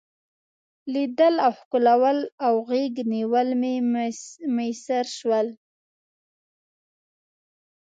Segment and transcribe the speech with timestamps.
[0.93, 3.75] لیدل او ښکلول او غیږ نیول مې
[4.55, 5.47] میسر شول.